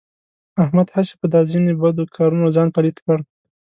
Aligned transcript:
احمد 0.63 0.87
هسې 0.95 1.13
په 1.21 1.25
دا 1.33 1.41
ځنې 1.51 1.73
بدو 1.81 2.03
کارونو 2.17 2.53
ځان 2.55 2.67
پلیت 2.75 2.97
کړ. 3.05 3.17